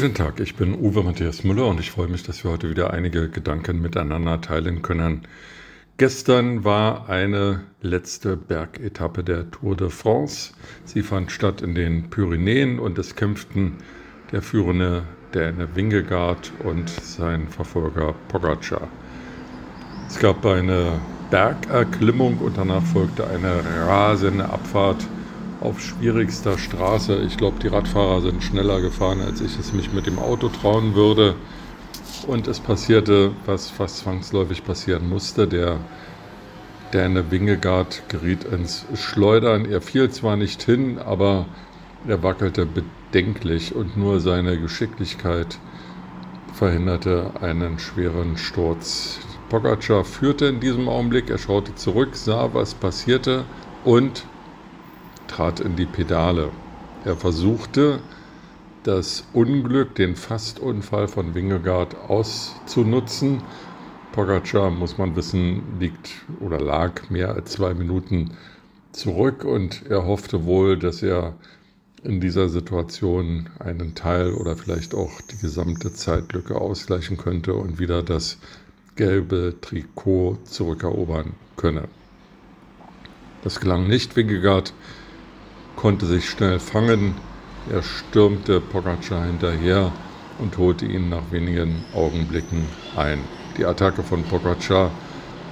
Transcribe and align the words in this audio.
Guten 0.00 0.14
Tag, 0.14 0.40
ich 0.40 0.54
bin 0.54 0.74
Uwe 0.80 1.02
Matthias 1.02 1.44
Müller 1.44 1.66
und 1.66 1.78
ich 1.78 1.90
freue 1.90 2.08
mich, 2.08 2.22
dass 2.22 2.42
wir 2.42 2.50
heute 2.50 2.70
wieder 2.70 2.90
einige 2.94 3.28
Gedanken 3.28 3.82
miteinander 3.82 4.40
teilen 4.40 4.80
können. 4.80 5.26
Gestern 5.98 6.64
war 6.64 7.10
eine 7.10 7.64
letzte 7.82 8.38
Bergetappe 8.38 9.22
der 9.22 9.50
Tour 9.50 9.76
de 9.76 9.90
France. 9.90 10.54
Sie 10.86 11.02
fand 11.02 11.30
statt 11.30 11.60
in 11.60 11.74
den 11.74 12.08
Pyrenäen 12.08 12.78
und 12.78 12.96
es 12.98 13.14
kämpften 13.14 13.74
der 14.32 14.40
führende 14.40 15.02
Däne 15.34 15.68
Wingegaard 15.76 16.50
und 16.64 16.88
sein 16.88 17.46
Verfolger 17.48 18.14
Pogacar. 18.28 18.88
Es 20.08 20.18
gab 20.18 20.46
eine 20.46 20.98
Bergerklimmung 21.30 22.38
und 22.38 22.56
danach 22.56 22.84
folgte 22.84 23.26
eine 23.26 23.62
rasende 23.86 24.48
Abfahrt 24.48 25.06
auf 25.60 25.80
schwierigster 25.80 26.58
Straße. 26.58 27.16
Ich 27.22 27.36
glaube, 27.36 27.58
die 27.62 27.68
Radfahrer 27.68 28.22
sind 28.22 28.42
schneller 28.42 28.80
gefahren, 28.80 29.20
als 29.20 29.40
ich 29.40 29.58
es 29.58 29.72
mich 29.72 29.92
mit 29.92 30.06
dem 30.06 30.18
Auto 30.18 30.48
trauen 30.48 30.94
würde. 30.94 31.34
Und 32.26 32.48
es 32.48 32.60
passierte, 32.60 33.32
was 33.46 33.70
fast 33.70 33.98
zwangsläufig 33.98 34.64
passieren 34.64 35.08
musste. 35.08 35.46
Der 35.46 35.78
Däne 36.92 37.30
Wingegaard 37.30 38.02
geriet 38.08 38.44
ins 38.44 38.84
Schleudern. 38.94 39.64
Er 39.64 39.80
fiel 39.80 40.10
zwar 40.10 40.36
nicht 40.36 40.62
hin, 40.62 40.98
aber 40.98 41.46
er 42.06 42.22
wackelte 42.22 42.66
bedenklich 42.66 43.74
und 43.74 43.96
nur 43.96 44.20
seine 44.20 44.58
Geschicklichkeit 44.58 45.58
verhinderte 46.54 47.32
einen 47.40 47.78
schweren 47.78 48.36
Sturz. 48.36 49.20
Pogacar 49.48 50.04
führte 50.04 50.46
in 50.46 50.60
diesem 50.60 50.88
Augenblick, 50.88 51.30
er 51.30 51.38
schaute 51.38 51.74
zurück, 51.74 52.10
sah, 52.16 52.50
was 52.52 52.74
passierte 52.74 53.44
und 53.84 54.24
trat 55.30 55.60
in 55.60 55.76
die 55.76 55.86
Pedale. 55.86 56.50
Er 57.04 57.16
versuchte, 57.16 58.00
das 58.82 59.24
Unglück, 59.32 59.94
den 59.94 60.16
Fastunfall 60.16 61.08
von 61.08 61.34
Wingegaard 61.34 61.96
auszunutzen. 62.08 63.42
Pogacar, 64.12 64.70
muss 64.70 64.98
man 64.98 65.14
wissen, 65.16 65.62
liegt 65.78 66.10
oder 66.40 66.58
lag 66.58 67.10
mehr 67.10 67.34
als 67.34 67.52
zwei 67.52 67.74
Minuten 67.74 68.32
zurück 68.92 69.44
und 69.44 69.86
er 69.88 70.04
hoffte 70.04 70.44
wohl, 70.44 70.76
dass 70.76 71.02
er 71.02 71.34
in 72.02 72.20
dieser 72.20 72.48
Situation 72.48 73.50
einen 73.58 73.94
Teil 73.94 74.32
oder 74.32 74.56
vielleicht 74.56 74.94
auch 74.94 75.20
die 75.30 75.36
gesamte 75.36 75.92
Zeitlücke 75.92 76.56
ausgleichen 76.56 77.18
könnte 77.18 77.54
und 77.54 77.78
wieder 77.78 78.02
das 78.02 78.38
gelbe 78.96 79.54
Trikot 79.60 80.38
zurückerobern 80.44 81.34
könne. 81.56 81.88
Das 83.42 83.60
gelang 83.60 83.86
nicht. 83.86 84.16
Wingegaard 84.16 84.72
konnte 85.80 86.04
sich 86.04 86.28
schnell 86.28 86.58
fangen. 86.58 87.14
Er 87.72 87.82
stürmte 87.82 88.60
Pogacar 88.60 89.24
hinterher 89.24 89.90
und 90.38 90.58
holte 90.58 90.84
ihn 90.84 91.08
nach 91.08 91.30
wenigen 91.30 91.84
Augenblicken 91.94 92.66
ein. 92.96 93.20
Die 93.56 93.64
Attacke 93.64 94.02
von 94.02 94.22
Pogacar 94.24 94.90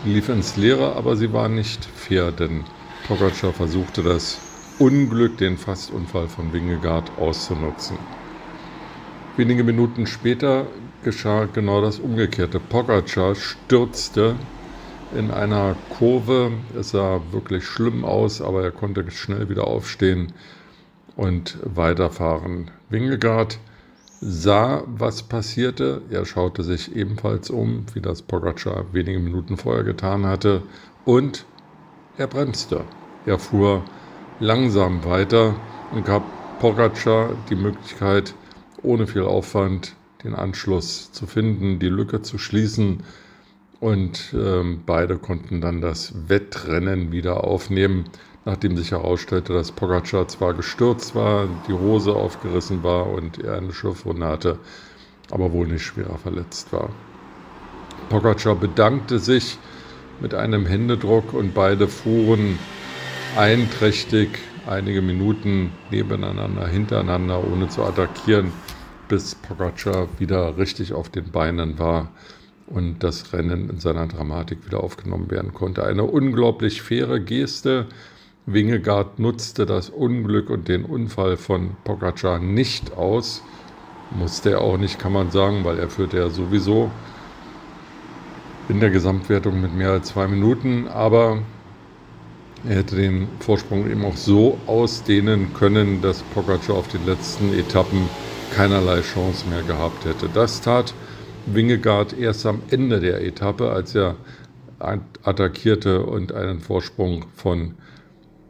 lief 0.04 0.28
ins 0.28 0.56
Leere, 0.56 0.96
aber 0.96 1.16
sie 1.16 1.32
war 1.32 1.48
nicht 1.48 1.84
fair, 1.84 2.30
denn 2.30 2.64
Pogacar 3.06 3.54
versuchte 3.54 4.02
das 4.02 4.38
Unglück, 4.78 5.38
den 5.38 5.56
Fastunfall 5.56 6.28
von 6.28 6.52
Wingegaard 6.52 7.10
auszunutzen. 7.18 7.96
Wenige 9.36 9.64
Minuten 9.64 10.06
später 10.06 10.66
geschah 11.04 11.46
genau 11.46 11.80
das 11.80 11.98
Umgekehrte. 11.98 12.60
Pogacar 12.60 13.34
stürzte 13.34 14.36
in 15.16 15.30
einer 15.30 15.76
Kurve. 15.98 16.52
Es 16.78 16.90
sah 16.90 17.20
wirklich 17.30 17.64
schlimm 17.64 18.04
aus, 18.04 18.40
aber 18.40 18.62
er 18.62 18.70
konnte 18.70 19.10
schnell 19.10 19.48
wieder 19.48 19.66
aufstehen 19.66 20.32
und 21.16 21.58
weiterfahren. 21.62 22.70
Wingegaard 22.88 23.58
sah, 24.20 24.82
was 24.86 25.22
passierte. 25.22 26.02
Er 26.10 26.24
schaute 26.24 26.62
sich 26.62 26.94
ebenfalls 26.94 27.50
um, 27.50 27.86
wie 27.94 28.00
das 28.00 28.22
Pogacar 28.22 28.86
wenige 28.92 29.18
Minuten 29.18 29.56
vorher 29.56 29.84
getan 29.84 30.26
hatte, 30.26 30.62
und 31.04 31.46
er 32.16 32.26
bremste. 32.26 32.84
Er 33.26 33.38
fuhr 33.38 33.82
langsam 34.40 35.04
weiter 35.04 35.54
und 35.92 36.04
gab 36.04 36.22
Pogacar 36.60 37.30
die 37.48 37.54
Möglichkeit, 37.54 38.34
ohne 38.82 39.06
viel 39.06 39.22
Aufwand 39.22 39.94
den 40.24 40.34
Anschluss 40.34 41.12
zu 41.12 41.26
finden, 41.26 41.78
die 41.78 41.88
Lücke 41.88 42.22
zu 42.22 42.38
schließen 42.38 43.04
und 43.80 44.34
ähm, 44.34 44.82
beide 44.84 45.18
konnten 45.18 45.60
dann 45.60 45.80
das 45.80 46.12
Wettrennen 46.28 47.12
wieder 47.12 47.44
aufnehmen, 47.44 48.04
nachdem 48.44 48.76
sich 48.76 48.90
herausstellte, 48.90 49.52
dass 49.52 49.72
Pogacar 49.72 50.26
zwar 50.26 50.54
gestürzt 50.54 51.14
war, 51.14 51.48
die 51.68 51.72
Hose 51.72 52.14
aufgerissen 52.14 52.82
war 52.82 53.06
und 53.06 53.38
er 53.38 53.54
eine 53.54 53.72
Schürfwunde 53.72 54.26
hatte, 54.26 54.58
aber 55.30 55.52
wohl 55.52 55.68
nicht 55.68 55.82
schwerer 55.82 56.18
verletzt 56.18 56.72
war. 56.72 56.90
Pogacar 58.08 58.56
bedankte 58.56 59.18
sich 59.18 59.58
mit 60.20 60.34
einem 60.34 60.66
Händedruck 60.66 61.32
und 61.32 61.54
beide 61.54 61.86
fuhren 61.86 62.58
einträchtig 63.36 64.30
einige 64.66 65.02
Minuten 65.02 65.70
nebeneinander, 65.90 66.66
hintereinander, 66.66 67.44
ohne 67.44 67.68
zu 67.68 67.84
attackieren, 67.84 68.52
bis 69.06 69.34
Pogacar 69.36 70.08
wieder 70.18 70.56
richtig 70.56 70.92
auf 70.92 71.08
den 71.10 71.30
Beinen 71.30 71.78
war 71.78 72.08
und 72.70 73.02
das 73.02 73.32
Rennen 73.32 73.70
in 73.70 73.80
seiner 73.80 74.06
Dramatik 74.06 74.66
wieder 74.66 74.82
aufgenommen 74.82 75.30
werden 75.30 75.54
konnte. 75.54 75.84
Eine 75.84 76.04
unglaublich 76.04 76.82
faire 76.82 77.20
Geste. 77.20 77.86
Wingegaard 78.46 79.18
nutzte 79.18 79.66
das 79.66 79.90
Unglück 79.90 80.48
und 80.50 80.68
den 80.68 80.84
Unfall 80.84 81.36
von 81.36 81.76
Pogacar 81.84 82.38
nicht 82.38 82.96
aus. 82.96 83.42
Musste 84.10 84.52
er 84.52 84.60
auch 84.62 84.78
nicht, 84.78 84.98
kann 84.98 85.12
man 85.12 85.30
sagen, 85.30 85.64
weil 85.64 85.78
er 85.78 85.90
führte 85.90 86.16
ja 86.16 86.30
sowieso 86.30 86.90
in 88.68 88.80
der 88.80 88.90
Gesamtwertung 88.90 89.60
mit 89.60 89.74
mehr 89.74 89.90
als 89.90 90.08
zwei 90.08 90.28
Minuten. 90.28 90.88
Aber 90.88 91.42
er 92.66 92.76
hätte 92.76 92.96
den 92.96 93.28
Vorsprung 93.40 93.90
eben 93.90 94.04
auch 94.04 94.16
so 94.16 94.58
ausdehnen 94.66 95.52
können, 95.54 96.00
dass 96.00 96.22
Pogacar 96.22 96.76
auf 96.76 96.88
den 96.88 97.04
letzten 97.06 97.52
Etappen 97.52 98.08
keinerlei 98.54 99.02
Chance 99.02 99.46
mehr 99.48 99.62
gehabt 99.62 100.04
hätte. 100.04 100.28
Das 100.32 100.60
tat 100.60 100.94
Wingegaard 101.54 102.18
erst 102.18 102.46
am 102.46 102.62
Ende 102.70 103.00
der 103.00 103.24
Etappe, 103.24 103.70
als 103.70 103.94
er 103.94 104.16
attackierte 104.78 106.04
und 106.04 106.32
einen 106.32 106.60
Vorsprung 106.60 107.26
von 107.34 107.74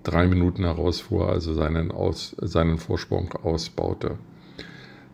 drei 0.03 0.27
Minuten 0.27 0.65
herausfuhr, 0.65 1.29
also 1.29 1.55
seinen, 1.55 1.91
Aus, 1.91 2.37
seinen 2.41 2.79
Vorsprung 2.79 3.33
ausbaute. 3.43 4.19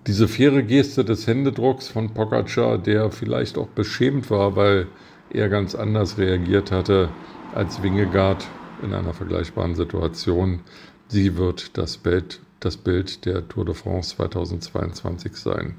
Diese 0.07 0.29
faire 0.29 0.63
Geste 0.63 1.05
des 1.05 1.27
Händedrucks 1.27 1.89
von 1.89 2.13
Pogacar, 2.13 2.79
der 2.79 3.11
vielleicht 3.11 3.57
auch 3.57 3.69
beschämt 3.69 4.31
war, 4.31 4.55
weil 4.55 4.87
er 5.31 5.49
ganz 5.49 5.75
anders 5.75 6.19
reagiert 6.19 6.71
hatte 6.71 7.09
als 7.55 7.83
Wingegaard 7.83 8.47
in 8.83 8.93
einer 8.93 9.15
vergleichbaren 9.15 9.75
Situation, 9.75 10.61
sie 11.09 11.37
wird 11.37 11.79
das 11.79 11.97
Bild, 11.97 12.41
das 12.61 12.77
Bild 12.77 13.25
der 13.25 13.49
Tour 13.49 13.65
de 13.65 13.75
France 13.75 14.17
2022 14.17 15.37
sein. 15.37 15.77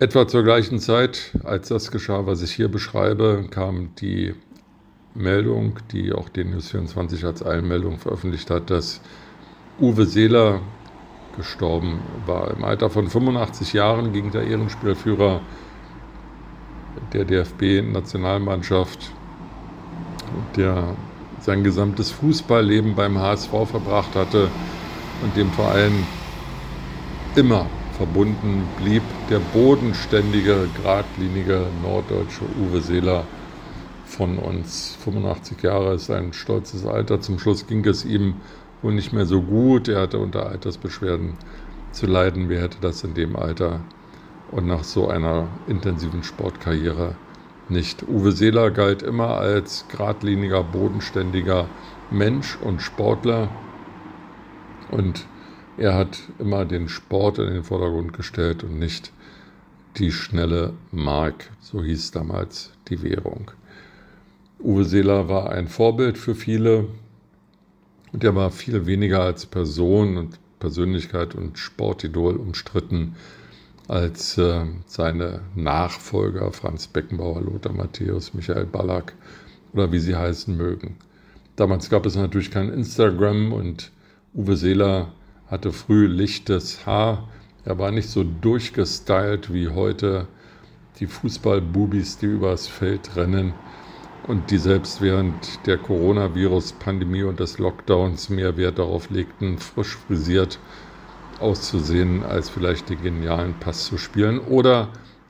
Etwa 0.00 0.26
zur 0.26 0.42
gleichen 0.42 0.80
Zeit, 0.80 1.30
als 1.44 1.68
das 1.68 1.92
geschah, 1.92 2.26
was 2.26 2.42
ich 2.42 2.50
hier 2.50 2.68
beschreibe, 2.68 3.46
kam 3.48 3.94
die 4.00 4.34
Meldung, 5.14 5.78
die 5.92 6.12
auch 6.12 6.28
den 6.28 6.50
News 6.50 6.72
24 6.72 7.24
als 7.24 7.46
Eilmeldung 7.46 7.98
veröffentlicht 7.98 8.50
hat, 8.50 8.70
dass 8.70 9.00
Uwe 9.80 10.04
Seeler 10.04 10.60
gestorben 11.36 12.00
war. 12.26 12.50
Im 12.50 12.64
Alter 12.64 12.90
von 12.90 13.08
85 13.08 13.72
Jahren 13.72 14.12
ging 14.12 14.32
der 14.32 14.42
Ehrenspielführer 14.42 15.40
der 17.12 17.24
DFB-Nationalmannschaft, 17.24 19.12
der 20.56 20.96
sein 21.38 21.62
gesamtes 21.62 22.10
Fußballleben 22.10 22.96
beim 22.96 23.16
HSV 23.16 23.50
verbracht 23.70 24.16
hatte 24.16 24.48
und 25.22 25.36
dem 25.36 25.52
Verein 25.52 25.92
immer 27.36 27.66
verbunden 27.96 28.66
blieb 28.76 29.02
der 29.28 29.38
bodenständige, 29.38 30.68
geradlinige 30.74 31.70
norddeutsche 31.80 32.44
Uwe 32.44 32.80
Seeler 32.80 33.24
von 34.04 34.38
uns. 34.38 34.96
85 35.04 35.62
Jahre 35.62 35.94
ist 35.94 36.10
ein 36.10 36.32
stolzes 36.32 36.84
Alter. 36.86 37.20
Zum 37.20 37.38
Schluss 37.38 37.66
ging 37.68 37.84
es 37.84 38.04
ihm 38.04 38.34
wohl 38.82 38.94
nicht 38.94 39.12
mehr 39.12 39.26
so 39.26 39.40
gut. 39.42 39.88
Er 39.88 40.02
hatte 40.02 40.18
unter 40.18 40.46
Altersbeschwerden 40.46 41.34
zu 41.92 42.06
leiden. 42.06 42.48
Wer 42.48 42.62
hätte 42.62 42.78
das 42.80 43.04
in 43.04 43.14
dem 43.14 43.36
Alter 43.36 43.80
und 44.48 44.66
nach 44.66 44.82
so 44.82 45.08
einer 45.08 45.60
intensiven 45.66 46.24
Sportkarriere 46.24 47.14
nicht? 47.68 48.02
Uwe 48.02 48.32
Seeler 48.32 48.72
galt 48.72 49.04
immer 49.04 49.38
als 49.38 49.86
geradliniger, 49.86 50.64
bodenständiger 50.64 51.70
Mensch 52.10 52.56
und 52.56 52.82
Sportler 52.82 53.48
und 54.88 55.28
er 55.76 55.94
hat 55.94 56.18
immer 56.38 56.64
den 56.64 56.88
Sport 56.88 57.38
in 57.38 57.46
den 57.52 57.64
Vordergrund 57.64 58.12
gestellt 58.12 58.64
und 58.64 58.78
nicht 58.78 59.12
die 59.96 60.12
schnelle 60.12 60.74
Mark, 60.90 61.50
so 61.60 61.82
hieß 61.82 62.10
damals 62.10 62.72
die 62.88 63.02
Währung. 63.02 63.50
Uwe 64.58 64.84
Seeler 64.84 65.28
war 65.28 65.50
ein 65.50 65.68
Vorbild 65.68 66.18
für 66.18 66.34
viele 66.34 66.86
und 68.12 68.24
er 68.24 68.34
war 68.34 68.50
viel 68.50 68.86
weniger 68.86 69.20
als 69.20 69.46
Person 69.46 70.16
und 70.16 70.38
Persönlichkeit 70.58 71.34
und 71.34 71.58
Sportidol 71.58 72.36
umstritten 72.36 73.16
als 73.88 74.38
äh, 74.38 74.64
seine 74.86 75.42
Nachfolger 75.54 76.52
Franz 76.52 76.86
Beckenbauer, 76.86 77.42
Lothar 77.42 77.72
Matthäus, 77.72 78.32
Michael 78.32 78.64
Ballack 78.64 79.12
oder 79.72 79.92
wie 79.92 79.98
sie 79.98 80.16
heißen 80.16 80.56
mögen. 80.56 80.96
Damals 81.56 81.90
gab 81.90 82.06
es 82.06 82.16
natürlich 82.16 82.50
kein 82.50 82.70
Instagram 82.70 83.52
und 83.52 83.92
Uwe 84.32 84.56
Seeler 84.56 85.12
hatte 85.48 85.72
früh 85.72 86.06
lichtes 86.06 86.86
Haar. 86.86 87.28
Er 87.64 87.78
war 87.78 87.90
nicht 87.90 88.08
so 88.08 88.24
durchgestylt 88.24 89.52
wie 89.52 89.68
heute 89.68 90.26
die 91.00 91.06
Fußballbubis, 91.06 92.18
die 92.18 92.26
übers 92.26 92.66
Feld 92.66 93.16
rennen 93.16 93.52
und 94.26 94.50
die 94.50 94.58
selbst 94.58 95.00
während 95.00 95.66
der 95.66 95.76
Coronavirus-Pandemie 95.76 97.24
und 97.24 97.40
des 97.40 97.58
Lockdowns 97.58 98.30
mehr 98.30 98.56
Wert 98.56 98.78
darauf 98.78 99.10
legten, 99.10 99.58
frisch 99.58 99.96
frisiert 99.96 100.58
auszusehen, 101.40 102.22
als 102.22 102.48
vielleicht 102.48 102.88
den 102.88 103.02
genialen 103.02 103.54
Pass 103.54 103.86
zu 103.86 103.98
spielen 103.98 104.38
oder 104.38 104.88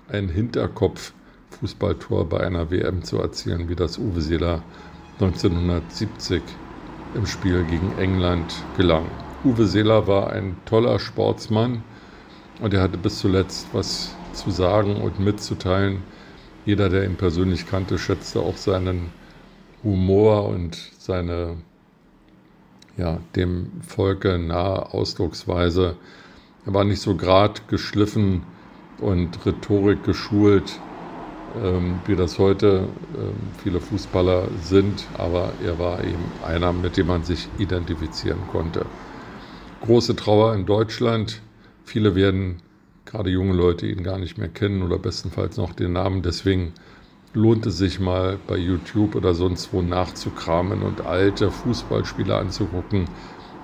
ein 0.09 0.29
Hinterkopf-Fußballtor 0.29 2.29
bei 2.29 2.41
einer 2.41 2.71
WM 2.71 3.03
zu 3.03 3.19
erzielen, 3.19 3.69
wie 3.69 3.75
das 3.75 3.99
Uwe 3.99 4.21
Seeler 4.21 4.63
1970 5.15 6.43
im 7.15 7.27
Spiel 7.27 7.65
gegen 7.65 7.97
England 7.99 8.55
gelang. 8.77 9.07
Uwe 9.45 9.67
Seeler 9.67 10.07
war 10.07 10.31
ein 10.31 10.57
toller 10.65 10.99
Sportsmann 10.99 11.83
und 12.63 12.73
er 12.73 12.81
hatte 12.81 12.97
bis 12.97 13.19
zuletzt 13.19 13.75
was 13.75 14.17
zu 14.33 14.51
sagen 14.51 14.97
und 14.97 15.19
mitzuteilen. 15.19 15.99
Jeder, 16.65 16.89
der 16.89 17.05
ihn 17.05 17.17
persönlich 17.17 17.67
kannte, 17.67 17.99
schätzte 17.99 18.41
auch 18.41 18.57
seinen 18.57 19.11
Humor 19.83 20.49
und 20.49 20.77
seine 20.99 21.59
ja, 22.97 23.19
dem 23.37 23.83
Volke 23.83 24.39
nahe 24.39 24.95
Ausdrucksweise. 24.95 25.97
Er 26.65 26.73
war 26.73 26.85
nicht 26.85 27.03
so 27.03 27.15
grad 27.15 27.69
geschliffen 27.69 28.45
und 28.97 29.45
Rhetorik 29.45 30.05
geschult, 30.05 30.81
ähm, 31.55 32.01
wie 32.07 32.17
das 32.17 32.39
heute 32.39 32.89
ähm, 33.15 33.53
viele 33.63 33.81
Fußballer 33.81 34.49
sind, 34.57 35.11
aber 35.13 35.61
er 35.61 35.79
war 35.79 36.03
eben 36.03 36.33
einer, 36.41 36.73
mit 36.73 36.97
dem 36.97 37.09
man 37.09 37.25
sich 37.25 37.51
identifizieren 37.59 38.47
konnte. 38.47 38.87
Große 39.85 40.17
Trauer 40.17 40.55
in 40.55 40.65
Deutschland. 40.65 41.43
Viele 41.85 42.15
werden, 42.15 42.63
gerade 43.05 43.29
junge 43.29 43.53
Leute, 43.53 43.87
ihn 43.87 44.03
gar 44.03 44.17
nicht 44.17 44.39
mehr 44.39 44.49
kennen 44.49 44.83
oder 44.83 44.99
bestenfalls 44.99 45.59
noch 45.59 45.75
den 45.75 45.93
Namen. 45.93 46.23
Deswegen 46.23 46.73
lohnt 47.35 47.67
es 47.67 47.77
sich 47.77 48.01
mal 48.01 48.39
bei 48.47 48.57
YouTube 48.57 49.15
oder 49.15 49.35
sonst 49.35 49.75
wo 49.75 49.83
nachzukramen 49.83 50.81
und 50.81 51.05
alte 51.05 51.51
Fußballspieler 51.51 52.39
anzugucken. 52.39 53.05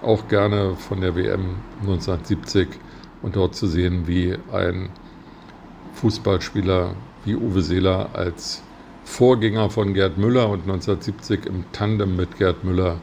Auch 0.03 0.29
gerne 0.29 0.77
von 0.77 1.01
der 1.01 1.17
WM 1.17 1.57
1970 1.81 2.69
und 3.23 3.37
dort 3.37 3.55
zu 3.55 3.67
sehen, 3.67 4.07
wie 4.07 4.37
ein 4.53 4.91
Fußballspieler 5.95 6.97
wie 7.25 7.35
Uwe 7.35 7.63
Seeler 7.63 8.11
als 8.13 8.63
Vorgänger 9.05 9.71
von 9.71 9.95
Gerd 9.95 10.19
Müller 10.19 10.51
und 10.51 10.65
1970 10.65 11.47
im 11.47 11.65
Tandem 11.73 12.15
mit 12.15 12.37
Gerd 12.37 12.63
Müller 12.63 13.01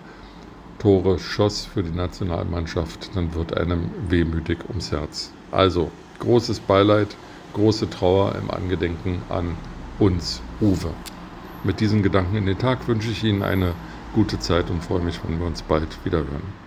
Tore 0.79 1.17
schoss 1.17 1.65
für 1.65 1.81
die 1.81 1.95
Nationalmannschaft, 1.95 3.15
dann 3.15 3.33
wird 3.33 3.57
einem 3.57 3.89
wehmütig 4.09 4.59
ums 4.69 4.91
Herz. 4.91 5.31
Also 5.51 5.91
großes 6.19 6.59
Beileid, 6.59 7.15
große 7.53 7.89
Trauer 7.89 8.35
im 8.35 8.51
Angedenken 8.51 9.21
an 9.29 9.57
uns, 9.99 10.41
Uwe. 10.61 10.93
Mit 11.63 11.79
diesen 11.79 12.03
Gedanken 12.03 12.35
in 12.35 12.45
den 12.45 12.57
Tag 12.57 12.87
wünsche 12.87 13.09
ich 13.09 13.23
Ihnen 13.23 13.41
eine 13.41 13.73
gute 14.13 14.39
Zeit 14.39 14.69
und 14.69 14.83
freue 14.83 15.01
mich, 15.01 15.19
wenn 15.23 15.39
wir 15.39 15.47
uns 15.47 15.63
bald 15.63 15.87
wieder 16.05 16.19
hören. 16.19 16.66